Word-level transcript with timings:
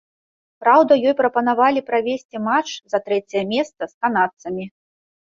Праўда, 0.63 0.91
ёй 1.09 1.15
прапанавалі 1.19 1.85
правесці 1.91 2.43
матч 2.49 2.71
за 2.95 3.03
трэцяе 3.11 3.47
месца 3.55 3.81
з 3.95 3.95
канадцамі. 4.01 4.65